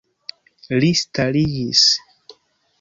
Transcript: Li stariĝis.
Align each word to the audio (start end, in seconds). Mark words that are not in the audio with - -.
Li 0.83 0.89
stariĝis. 1.01 1.85